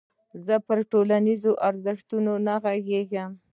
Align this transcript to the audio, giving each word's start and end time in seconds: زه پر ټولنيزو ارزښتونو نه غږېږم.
زه 0.45 0.55
پر 0.67 0.79
ټولنيزو 0.91 1.51
ارزښتونو 1.69 2.33
نه 2.45 2.55
غږېږم. 2.63 3.31